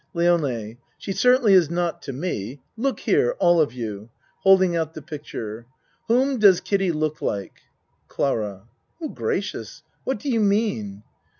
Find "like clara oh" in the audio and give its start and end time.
7.21-9.09